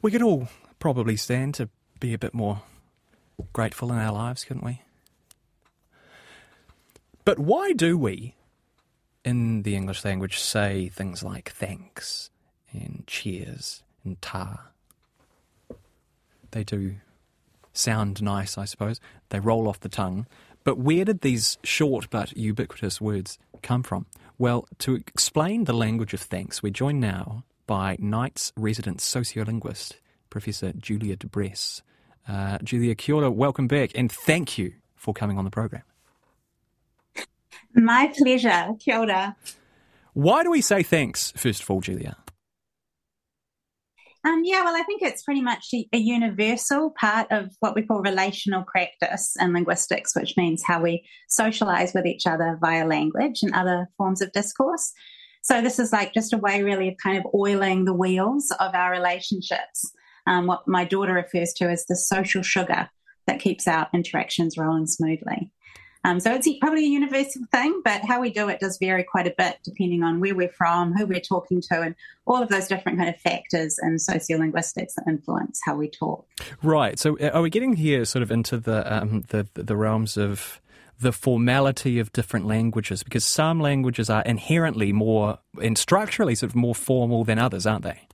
[0.00, 0.48] We could all
[0.78, 2.62] probably stand to be a bit more
[3.52, 4.82] grateful in our lives, couldn't we?
[7.24, 8.34] But why do we,
[9.24, 12.30] in the English language, say things like thanks
[12.72, 14.68] and cheers and ta?
[16.52, 16.96] They do
[17.72, 19.00] sound nice, I suppose.
[19.30, 20.26] They roll off the tongue.
[20.64, 24.06] But where did these short but ubiquitous words come from?
[24.38, 29.92] Well, to explain the language of thanks, we're joined now by Nights resident sociolinguist,
[30.30, 31.82] Professor Julia de Bres.
[32.26, 35.82] Uh, Julia, kia welcome back, and thank you for coming on the program.
[37.74, 38.74] My pleasure.
[38.80, 39.36] Kia ora.
[40.14, 42.16] Why do we say thanks, first of all, Julia?
[44.26, 47.82] Um, yeah, well, I think it's pretty much a, a universal part of what we
[47.82, 53.42] call relational practice in linguistics, which means how we socialize with each other via language
[53.42, 54.92] and other forms of discourse.
[55.48, 58.74] So this is like just a way, really, of kind of oiling the wheels of
[58.74, 59.90] our relationships.
[60.26, 62.90] Um, what my daughter refers to as the social sugar
[63.26, 65.50] that keeps our interactions rolling smoothly.
[66.04, 69.26] Um, so it's probably a universal thing, but how we do it does vary quite
[69.26, 71.94] a bit depending on where we're from, who we're talking to, and
[72.26, 76.26] all of those different kind of factors and sociolinguistics that influence how we talk.
[76.62, 76.98] Right.
[76.98, 80.60] So uh, are we getting here sort of into the um, the, the realms of
[81.00, 83.02] the formality of different languages?
[83.02, 87.84] Because some languages are inherently more and structurally sort of more formal than others, aren't
[87.84, 88.07] they?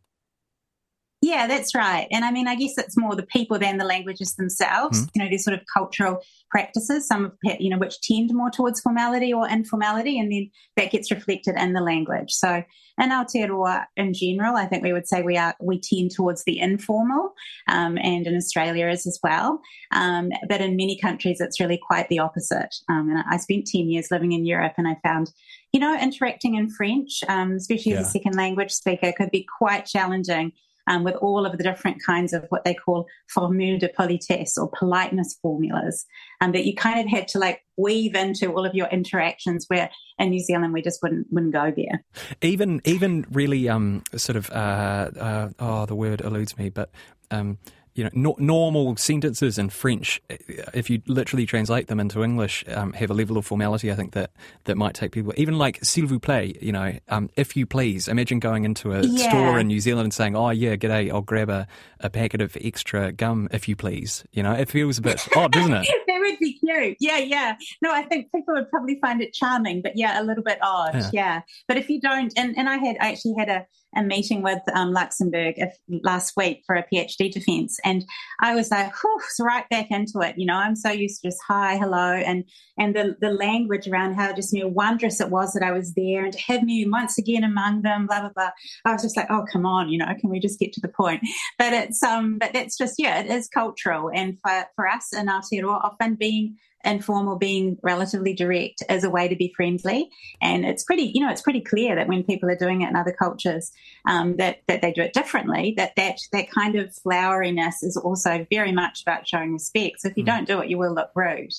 [1.25, 2.06] Yeah, that's right.
[2.11, 5.00] And I mean, I guess it's more the people than the languages themselves.
[5.00, 5.10] Mm.
[5.15, 8.82] You know, these sort of cultural practices, some of you know, which tend more towards
[8.82, 12.31] formality or informality, and then that gets reflected in the language.
[12.31, 12.62] So
[13.00, 16.60] in Aotearoa in general, I think we would say we are we tend towards the
[16.60, 17.32] informal,
[17.70, 19.62] um, and in Australia is as well.
[19.93, 22.75] Um, but in many countries, it's really quite the opposite.
[22.91, 25.31] Um, and I spent ten years living in Europe, and I found
[25.72, 28.00] you know, interacting in French, um, especially yeah.
[28.00, 30.53] as a second language speaker, could be quite challenging
[30.87, 34.71] um, with all of the different kinds of what they call formule de politesse or
[34.78, 36.05] politeness formulas,
[36.41, 39.67] and um, that you kind of had to like weave into all of your interactions.
[39.69, 42.05] Where in New Zealand we just wouldn't wouldn't go there.
[42.43, 46.91] Even even really um, sort of uh, uh, oh the word eludes me, but
[47.31, 47.59] um,
[47.94, 52.93] you know, no, normal sentences in French, if you literally translate them into English, um,
[52.94, 53.91] have a level of formality.
[53.91, 54.31] I think that
[54.65, 55.32] that might take people.
[55.37, 58.09] Even like "s'il vous plaît," you know, um, if you please.
[58.09, 59.28] Imagine going into a yeah.
[59.28, 61.69] store in New Zealand and saying, "Oh yeah, g'day, I'll grab a,
[62.00, 65.53] a packet of extra gum, if you please." You know, it feels a bit odd,
[65.53, 65.88] doesn't it?
[66.09, 66.97] that would be cute.
[66.99, 67.56] Yeah, yeah.
[67.81, 70.94] No, I think people would probably find it charming, but yeah, a little bit odd.
[70.94, 71.11] Yeah.
[71.12, 71.41] yeah.
[71.69, 73.66] But if you don't, and and I had I actually had a
[73.97, 77.78] a meeting with um, Luxembourg if, last week for a PhD defense.
[77.84, 78.05] And
[78.41, 80.37] I was like, whew, right back into it.
[80.38, 82.44] You know, I'm so used to just hi, hello, and
[82.78, 85.94] and the, the language around how just you know wondrous it was that I was
[85.94, 88.50] there and to have me once again among them, blah blah blah.
[88.84, 90.88] I was just like, oh come on, you know, can we just get to the
[90.88, 91.22] point?
[91.59, 95.26] But it's um, but that's just yeah, it is cultural, and for for us in
[95.26, 100.84] Aotearoa, often being informal being relatively direct as a way to be friendly and it's
[100.84, 103.72] pretty you know it's pretty clear that when people are doing it in other cultures
[104.09, 108.47] um, that that they do it differently that that that kind of floweriness is also
[108.50, 110.27] very much about showing respect so if you mm.
[110.27, 111.53] don't do it you will look rude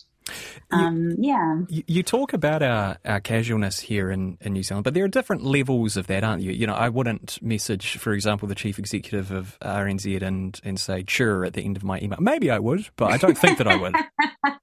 [0.71, 1.61] um, you, yeah.
[1.69, 5.09] You, you, talk about our, our casualness here in, in New Zealand, but there are
[5.09, 6.51] different levels of that, aren't you?
[6.51, 11.03] You know, I wouldn't message, for example, the chief executive of RNZ and, and say,
[11.03, 12.19] churr, at the end of my email.
[12.19, 13.95] Maybe I would, but I don't think that I would.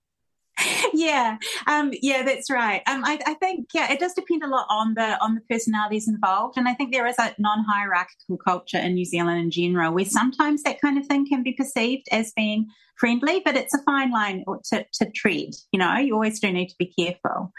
[0.95, 1.37] yeah,
[1.67, 2.83] um, yeah, that's right.
[2.87, 6.09] Um, I, I, think yeah, it does depend a lot on the on the personalities
[6.09, 10.05] involved, and I think there is a non-hierarchical culture in New Zealand in general, where
[10.05, 14.11] sometimes that kind of thing can be perceived as being friendly, but it's a fine
[14.11, 15.51] line to, to tread.
[15.73, 17.53] You know, you always do need to be careful.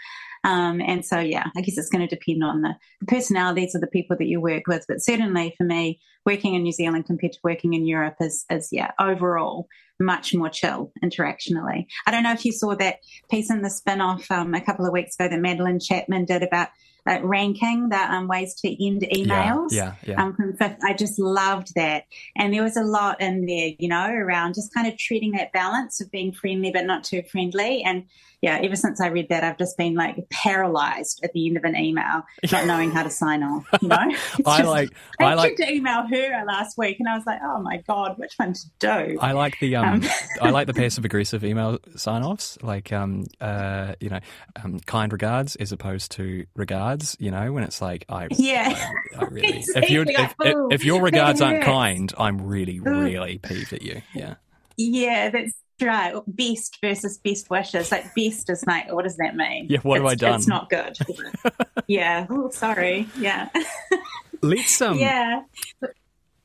[0.45, 3.81] Um, and so, yeah, I guess it's going to depend on the, the, personalities of
[3.81, 4.85] the people that you work with.
[4.87, 8.69] But certainly for me, working in New Zealand compared to working in Europe is, is
[8.71, 9.67] yeah, overall
[10.05, 11.85] much more chill interactionally.
[12.05, 14.93] I don't know if you saw that piece in the Spinoff um, a couple of
[14.93, 16.69] weeks ago that Madeleine Chapman did about
[17.05, 19.71] uh, ranking the um, ways to end emails.
[19.71, 20.15] Yeah, yeah.
[20.17, 20.23] yeah.
[20.23, 22.05] Um, I just loved that,
[22.37, 25.51] and there was a lot in there, you know, around just kind of treating that
[25.51, 28.05] balance of being friendly but not too friendly, and
[28.43, 31.63] yeah, ever since I read that, I've just been like paralyzed at the end of
[31.63, 33.65] an email, not knowing how to sign off.
[33.81, 33.95] You know,
[34.45, 37.39] I just, like I, I like to email her last week, and I was like,
[37.41, 39.17] oh my god, which one to do?
[39.21, 40.09] I like the um, um
[40.41, 44.19] I like the passive aggressive email sign offs, like um uh you know
[44.63, 47.15] um, kind regards as opposed to regards.
[47.19, 50.85] You know, when it's like I yeah, I, I really if you if, if, if,
[50.85, 54.01] your regards aren't kind, I'm really really peeved at you.
[54.13, 54.35] Yeah.
[54.77, 56.15] Yeah, that's right.
[56.27, 57.91] Best versus best wishes.
[57.91, 59.67] Like best is like, what does that mean?
[59.69, 60.39] Yeah, what it's, have I done?
[60.39, 60.97] It's not good.
[61.87, 62.27] yeah.
[62.29, 63.07] Oh, sorry.
[63.17, 63.49] Yeah.
[64.41, 64.97] Let's um.
[64.97, 65.43] Yeah.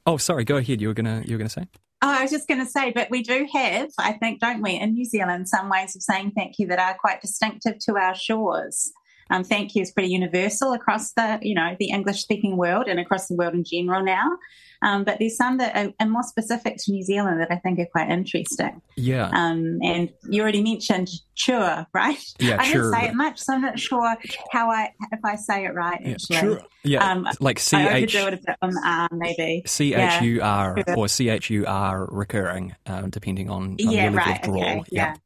[0.07, 0.45] Oh, sorry.
[0.45, 0.81] Go ahead.
[0.81, 1.67] You were gonna you were gonna say.
[2.01, 4.79] Oh, I was just going to say, but we do have, I think, don't we,
[4.79, 8.15] in New Zealand, some ways of saying thank you that are quite distinctive to our
[8.15, 8.93] shores.
[9.31, 13.01] Um, thank you is pretty universal across the, you know, the English speaking world and
[13.01, 14.39] across the world in general now.
[14.83, 17.79] Um, but there's some that are, are, more specific to New Zealand that I think
[17.81, 18.81] are quite interesting.
[18.97, 19.29] Yeah.
[19.33, 22.23] Um, and you already mentioned churr, right?
[22.39, 22.73] Yeah, I churr.
[22.73, 24.17] didn't say it much, so I'm not churr
[24.53, 26.01] how I if I say it right.
[26.01, 26.37] Yeah, actually.
[26.37, 26.63] sure.
[26.85, 27.83] Yeah, um, like C H.
[27.83, 29.63] I overdo it a bit on R, maybe.
[29.67, 34.05] C H U R or C H U R recurring, um, depending on, on yeah,
[34.05, 34.49] your right.
[34.49, 35.17] Okay, yeah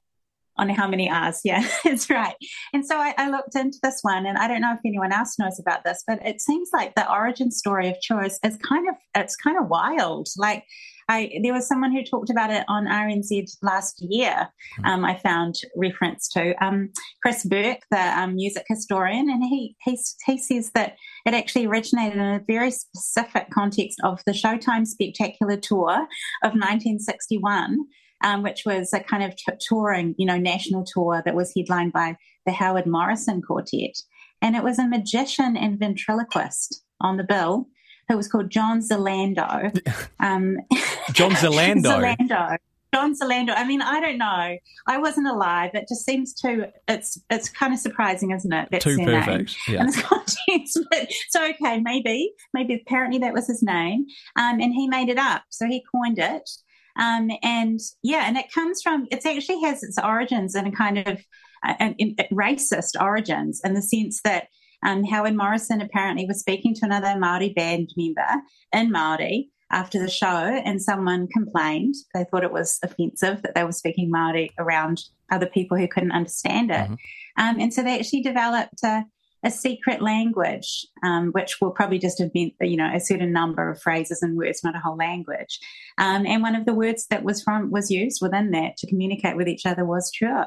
[0.56, 1.40] on how many R's.
[1.44, 2.34] Yeah, that's right.
[2.72, 5.38] And so I, I, looked into this one, and I don't know if anyone else
[5.38, 8.94] knows about this, but it seems like the origin story of churr's is kind of
[9.14, 10.28] it's kind of wild.
[10.36, 10.64] Like
[11.08, 14.48] I, there was someone who talked about it on RNZ last year.
[14.78, 14.86] Hmm.
[14.86, 16.90] Um, I found reference to um,
[17.22, 20.96] Chris Bourke, the um, music historian, and he, he he says that
[21.26, 26.06] it actually originated in a very specific context of the Showtime Spectacular Tour
[26.42, 27.84] of 1961
[28.22, 31.92] um, which was a kind of t- touring, you know, national tour that was headlined
[31.92, 32.16] by
[32.46, 33.96] the Howard Morrison Quartet.
[34.40, 37.68] And it was a magician and ventriloquist on the bill
[38.08, 39.78] who was called John Zalando.
[40.20, 40.58] Um,
[41.12, 41.82] John Zalando.
[42.16, 42.56] Zalando.
[42.94, 43.54] John Zalando.
[43.56, 44.56] I mean, I don't know.
[44.86, 45.70] I wasn't alive.
[45.74, 46.66] It just seems too.
[46.86, 48.68] It's it's kind of surprising, isn't it?
[48.70, 49.56] That's too perfect.
[49.66, 49.76] Name.
[49.76, 49.86] Yeah.
[49.86, 50.78] the context.
[50.90, 55.18] But, so okay, maybe maybe apparently that was his name, um, and he made it
[55.18, 55.42] up.
[55.48, 56.48] So he coined it,
[56.96, 60.98] um, and yeah, and it comes from, it actually has its origins in a kind
[60.98, 61.24] of
[61.66, 64.48] uh, an, in, racist origins in the sense that
[64.84, 68.42] um, Howard Morrison apparently was speaking to another Maori band member
[68.72, 71.94] in Maori after the show, and someone complained.
[72.14, 75.00] They thought it was offensive that they were speaking Maori around
[75.30, 76.74] other people who couldn't understand it.
[76.74, 76.94] Mm-hmm.
[77.38, 79.04] Um, and so they actually developed a,
[79.44, 83.70] a secret language, um, which will probably just have meant, you know, a certain number
[83.70, 85.58] of phrases and words, not a whole language.
[85.98, 89.36] Um, and one of the words that was from was used within that to communicate
[89.36, 90.46] with each other was churr.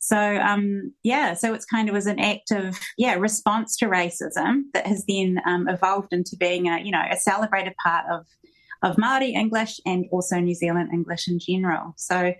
[0.00, 4.62] So um, yeah, so it's kind of was an act of yeah response to racism
[4.72, 8.26] that has then um, evolved into being a you know a celebrated part of
[8.82, 11.92] of Maori English and also New Zealand English in general.
[11.98, 12.32] So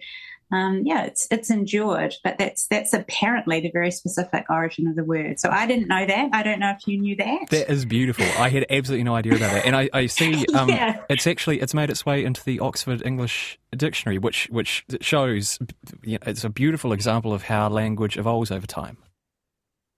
[0.53, 5.05] um, yeah, it's it's endured, but that's that's apparently the very specific origin of the
[5.05, 5.39] word.
[5.39, 6.31] So I didn't know that.
[6.33, 7.51] I don't know if you knew that.
[7.51, 8.25] That is beautiful.
[8.39, 11.01] I had absolutely no idea about that, and I, I see um, yeah.
[11.09, 15.59] it's actually it's made its way into the Oxford English Dictionary, which which shows
[16.03, 18.97] you know, it's a beautiful example of how language evolves over time.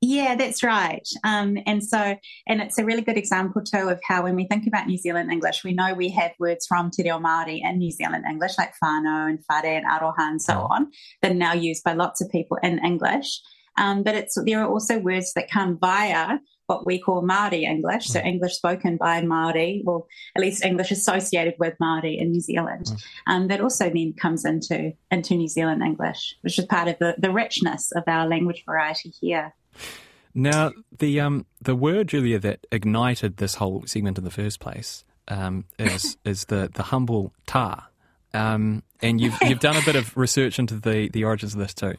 [0.05, 1.09] Yeah, that's right.
[1.23, 2.17] Um, and so,
[2.49, 5.31] and it's a really good example too of how when we think about New Zealand
[5.31, 8.73] English, we know we have words from Te Reo Māori in New Zealand English, like
[8.83, 10.91] whānau and whare and aroha and so on,
[11.23, 13.41] that are now used by lots of people in English.
[13.79, 18.07] Um, but it's there are also words that come via what we call Māori English,
[18.07, 18.27] so mm.
[18.27, 23.03] English spoken by Māori, or at least English associated with Māori in New Zealand, mm.
[23.29, 27.15] um, that also then comes into into New Zealand English, which is part of the,
[27.19, 29.55] the richness of our language variety here.
[30.35, 35.05] Now, the um, the word, Julia, that ignited this whole segment in the first place
[35.29, 37.89] um, is is the the humble ta,
[38.33, 41.75] um, and you've you've done a bit of research into the the origins of this
[41.75, 41.95] too.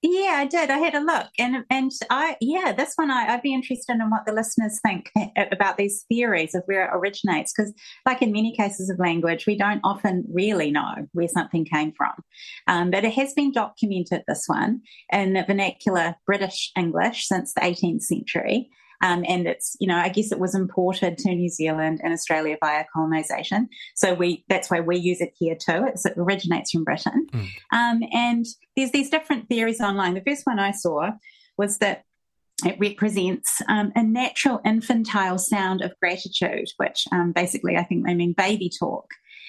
[0.00, 0.70] Yeah, I did.
[0.70, 4.10] I had a look, and and I yeah, this one I, would be interested in
[4.10, 5.10] what the listeners think
[5.50, 7.74] about these theories of where it originates, because
[8.06, 12.12] like in many cases of language, we don't often really know where something came from,
[12.68, 14.22] um, but it has been documented.
[14.28, 18.70] This one in vernacular British English since the 18th century.
[19.00, 22.56] Um, and it's, you know, I guess it was imported to New Zealand and Australia
[22.60, 23.68] via colonization.
[23.94, 25.84] So we, that's why we use it here too.
[25.86, 27.26] It's, it originates from Britain.
[27.32, 27.48] Mm.
[27.72, 30.14] Um, and there's these different theories online.
[30.14, 31.12] The first one I saw
[31.56, 32.04] was that
[32.64, 38.14] it represents um, a natural infantile sound of gratitude, which um, basically I think they
[38.14, 39.06] mean baby talk.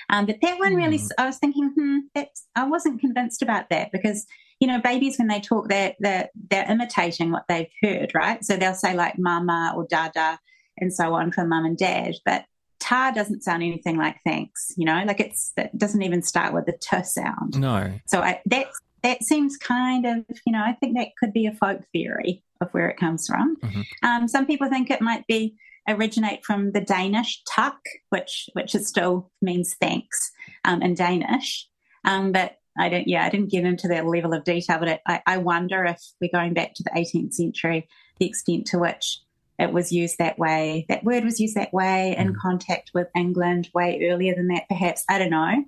[0.10, 1.10] Um, but that one really, mm.
[1.18, 4.26] I was thinking, hmm, that's, I wasn't convinced about that because,
[4.60, 8.44] you know, babies when they talk, they're, they're, they're imitating what they've heard, right?
[8.44, 10.40] So they'll say like mama or dada
[10.78, 12.16] and so on for mum and dad.
[12.26, 12.46] But
[12.80, 16.66] ta doesn't sound anything like thanks, you know, like it's, it doesn't even start with
[16.66, 17.60] the t sound.
[17.60, 17.94] No.
[18.08, 21.54] So I, that's, that seems kind of, you know, I think that could be a
[21.54, 23.56] folk theory of where it comes from.
[23.64, 23.82] Mm-hmm.
[24.04, 25.56] Um, some people think it might be
[25.94, 27.78] originate from the Danish tak,
[28.10, 30.32] which which it still means thanks
[30.66, 31.68] um, in Danish.
[32.06, 34.80] Um, but I don't, yeah, I didn't get into that level of detail.
[34.80, 37.88] But it, I, I wonder if we're going back to the 18th century,
[38.20, 39.20] the extent to which
[39.60, 40.86] it was used that way.
[40.88, 42.38] That word was used that way in mm.
[42.38, 45.04] contact with England way earlier than that, perhaps.
[45.10, 45.66] I don't know.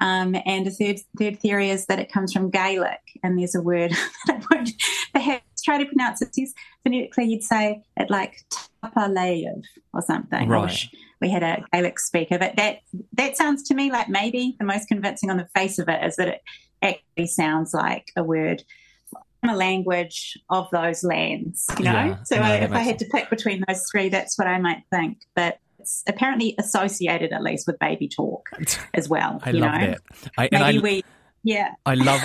[0.00, 3.62] Um, and a third, third theory is that it comes from Gaelic, and there's a
[3.62, 3.90] word
[4.26, 4.70] that I won't
[5.12, 6.36] perhaps try to pronounce it.
[6.82, 8.44] Phonetically, you'd say it like
[8.82, 10.48] tapadh leibh or something.
[10.48, 10.88] Right.
[11.20, 12.78] we had a Gaelic speaker, but that
[13.14, 16.16] that sounds to me like maybe the most convincing on the face of it is
[16.16, 16.40] that it
[16.82, 18.62] actually sounds like a word
[19.40, 21.66] from a language of those lands.
[21.78, 23.10] You know, yeah, so no, I, if I had sense.
[23.10, 25.18] to pick between those three, that's what I might think.
[25.34, 28.48] But it's apparently associated at least with baby talk
[28.94, 29.40] as well.
[29.42, 29.86] I you love know?
[29.86, 30.00] that.
[30.36, 31.04] I, Maybe I, we.
[31.42, 31.74] Yeah.
[31.86, 32.22] I love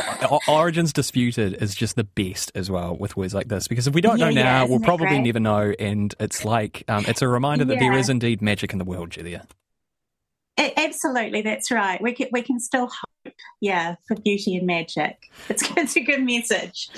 [0.47, 4.01] Origins Disputed is just the best as well with words like this because if we
[4.01, 5.73] don't yeah, know now, yeah, we'll probably never know.
[5.79, 9.11] And it's like, um, it's a reminder that there is indeed magic in the world,
[9.11, 9.47] Julia.
[10.57, 12.01] Absolutely, that's right.
[12.01, 15.17] We can, we can still hope, yeah, for beauty and magic.
[15.49, 16.89] It's, it's a good message.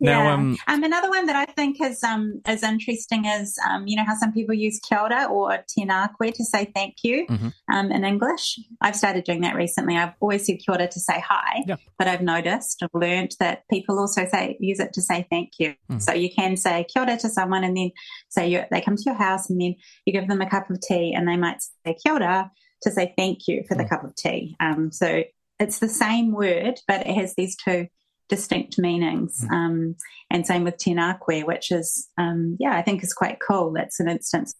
[0.00, 0.32] Now, yeah.
[0.32, 4.04] um, um, another one that I think is um, is interesting is um, you know
[4.04, 7.48] how some people use kia ora or tēnā koe to say thank you mm-hmm.
[7.72, 8.58] um, in English.
[8.80, 9.96] I've started doing that recently.
[9.96, 11.76] I've always said kia ora to say hi, yeah.
[11.98, 15.74] but I've noticed, I've learned that people also say use it to say thank you.
[15.90, 16.02] Mm.
[16.02, 17.90] So you can say kia ora to someone and then
[18.30, 19.76] say you, they come to your house and then
[20.06, 22.50] you give them a cup of tea and they might say kia ora
[22.86, 23.88] to say thank you for the mm.
[23.88, 24.56] cup of tea.
[24.60, 25.24] Um, so
[25.58, 27.88] it's the same word, but it has these two
[28.28, 29.44] distinct meanings.
[29.44, 29.52] Mm.
[29.52, 29.96] Um,
[30.30, 33.72] and same with tēnā koe, which is, um, yeah, I think is quite cool.
[33.72, 34.54] That's an instance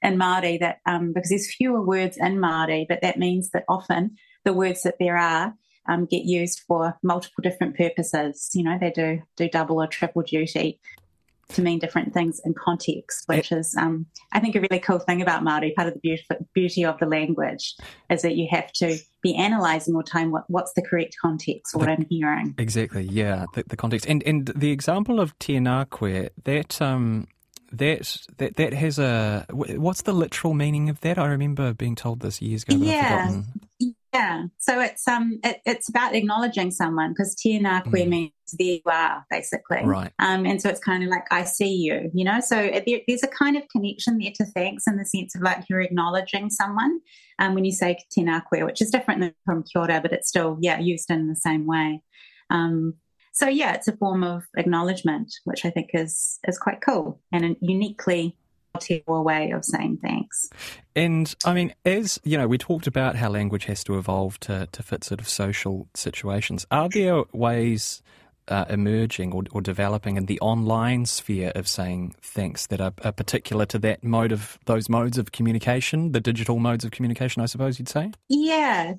[0.00, 4.16] in Māori that, um, because there's fewer words in Māori, but that means that often
[4.44, 5.54] the words that there are
[5.88, 8.50] um, get used for multiple different purposes.
[8.54, 10.80] You know, they do do double or triple duty
[11.54, 15.22] to mean different things in context, which is, um, I think, a really cool thing
[15.22, 15.74] about Māori.
[15.74, 17.74] Part of the beauty, beauty of the language
[18.10, 21.72] is that you have to be analysing all the time what, what's the correct context
[21.72, 22.54] for what I'm hearing.
[22.58, 24.06] Exactly, yeah, the, the, context.
[24.06, 25.88] And and the example of tēnā
[26.44, 27.28] that, um,
[27.72, 31.18] that, that, that has a, what's the literal meaning of that?
[31.18, 32.76] I remember being told this years ago.
[32.76, 33.42] yeah.
[34.12, 38.08] Yeah, so it's um it, it's about acknowledging someone because tēnā koe mm.
[38.08, 40.12] means there you are basically, right?
[40.18, 42.40] Um, and so it's kind of like I see you, you know.
[42.40, 45.64] So there, there's a kind of connection there to thanks in the sense of like
[45.70, 47.00] you're acknowledging someone.
[47.38, 50.58] Um, when you say tēnā koe, which is different from kia ora, but it's still
[50.60, 52.02] yeah used in the same way.
[52.50, 52.94] Um,
[53.32, 57.56] so yeah, it's a form of acknowledgement, which I think is is quite cool and
[57.62, 58.36] uniquely
[59.06, 60.50] way of saying thanks.
[60.94, 64.68] And I mean, as you know, we talked about how language has to evolve to,
[64.70, 66.66] to fit sort of social situations.
[66.70, 68.02] Are there ways
[68.48, 73.12] uh, emerging or, or, developing in the online sphere of saying thanks that are, are,
[73.12, 77.46] particular to that mode of those modes of communication, the digital modes of communication, I
[77.46, 78.10] suppose you'd say?
[78.28, 78.94] Yeah,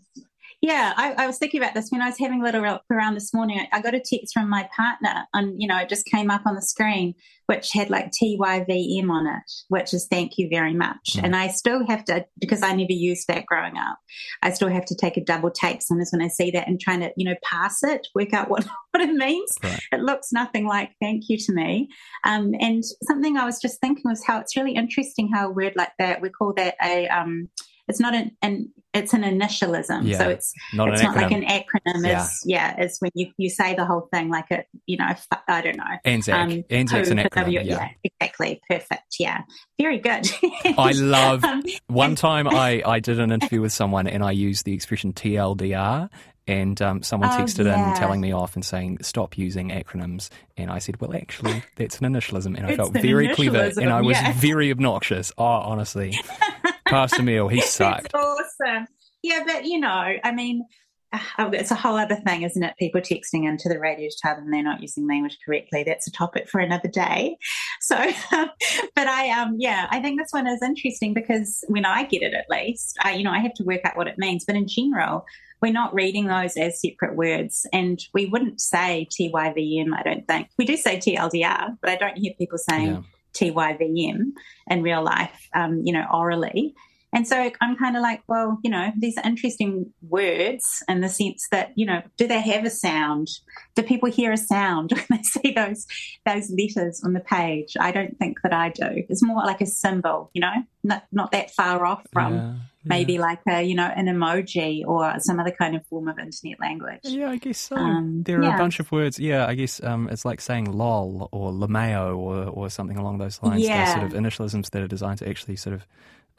[0.64, 3.16] yeah, I, I, was thinking about this when I was having a little look around
[3.16, 3.68] this morning.
[3.74, 6.56] I, got a text from my partner, and you know, it just came up on
[6.56, 7.16] the screen,
[7.48, 11.16] which had like TYVM on it, which is thank you very much.
[11.16, 11.24] Mm.
[11.26, 13.98] And I still have to because I never used that growing up.
[14.42, 17.02] I still have to take a double take sometimes when I see that and trying
[17.02, 19.52] to you know pass it, work out what what it means.
[19.62, 19.82] Right.
[19.92, 21.90] It looks nothing like thank you to me.
[22.24, 25.74] Um, and something I was just thinking was how it's really interesting how a word
[25.76, 27.50] like that we call that a um,
[27.88, 30.08] it's not an, an it's an initialism.
[30.08, 31.22] Yeah, so it's not it's not acronym.
[31.22, 32.08] like an acronym.
[32.08, 32.24] Yeah.
[32.24, 35.14] Is yeah, it's when you, you say the whole thing like a you know
[35.48, 35.84] I don't know.
[36.06, 36.34] ANZAC.
[36.34, 37.36] Um, ANZAC's an acronym.
[37.36, 37.64] W, yeah.
[37.64, 37.90] yeah.
[38.04, 38.62] exactly.
[38.70, 39.16] Perfect.
[39.20, 39.42] Yeah,
[39.80, 40.30] very good.
[40.78, 41.44] I love.
[41.44, 45.14] um, one time I I did an interview with someone and I used the expression
[45.14, 46.10] TLDR
[46.48, 47.92] and um, someone oh, texted yeah.
[47.92, 52.00] in telling me off and saying stop using acronyms and i said well actually that's
[52.00, 54.34] an initialism and i it's felt very clever and i was yeah.
[54.34, 56.20] very obnoxious oh honestly
[56.88, 58.88] pastor meal he sucked awesome
[59.22, 60.66] yeah but you know i mean
[61.14, 62.74] uh, it's a whole other thing, isn't it?
[62.80, 65.84] People texting into the radio to tell them they're not using language correctly.
[65.84, 67.38] That's a topic for another day.
[67.82, 67.96] So,
[68.32, 68.50] um,
[68.96, 72.34] but I, um, yeah, I think this one is interesting because when I get it,
[72.34, 74.44] at least, I, you know, I have to work out what it means.
[74.46, 75.26] But in general,
[75.62, 77.66] we're not reading those as separate words.
[77.72, 80.50] And we wouldn't say TYVM, I don't think.
[80.58, 83.02] We do say TLDR, but I don't hear people saying yeah.
[83.34, 84.32] TYVM
[84.68, 86.76] in real life, um, you know, orally.
[87.16, 91.10] And so I'm kind of like, well, you know, these are interesting words in the
[91.10, 93.28] sense that, you know, do they have a sound?
[93.76, 95.86] Do people hear a sound when they see those
[96.26, 97.76] those letters on the page?
[97.80, 99.06] I don't think that I do.
[99.10, 102.90] It's more like a symbol, you know, not not that far off from yeah, yeah.
[102.90, 106.60] maybe like a, you know, an emoji or some other kind of form of internet
[106.60, 107.00] language.
[107.04, 107.76] Yeah, I guess so.
[107.76, 108.56] Um, there are yeah.
[108.56, 109.20] a bunch of words.
[109.20, 113.42] Yeah, I guess um, it's like saying lol or lameo or, or something along those
[113.42, 113.62] lines.
[113.62, 113.86] Yeah.
[113.86, 115.88] Those sort of initialisms that are designed to actually sort of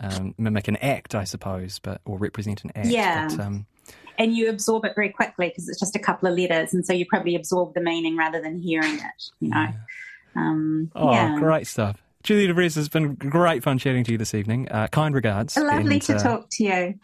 [0.01, 2.89] um, mimic an act, I suppose, but or represent an act.
[2.89, 3.29] Yeah.
[3.29, 3.67] But, um,
[4.19, 6.93] and you absorb it very quickly because it's just a couple of letters, and so
[6.93, 9.31] you probably absorb the meaning rather than hearing it.
[9.41, 9.57] You know.
[9.57, 9.73] Yeah.
[10.37, 11.39] Um, oh, yeah.
[11.39, 12.03] great stuff.
[12.25, 14.67] Julia de Bres, has been great fun chatting to you this evening.
[14.71, 15.59] Uh, kind regards.
[15.59, 16.95] Lovely and, to uh, talk to you.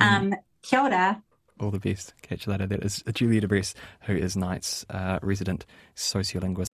[0.00, 1.22] Um, kia ora.
[1.58, 2.14] All the best.
[2.22, 2.68] Catch you later.
[2.68, 5.66] That is Julia de Bres, who is Nights' uh, resident
[5.96, 6.68] sociolinguist.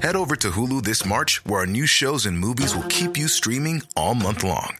[0.00, 3.26] Head over to Hulu this March, where our new shows and movies will keep you
[3.26, 4.76] streaming all month long.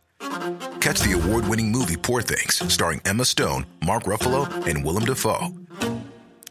[0.78, 5.52] Catch the award winning movie Poor Things, starring Emma Stone, Mark Ruffalo, and Willem Dafoe.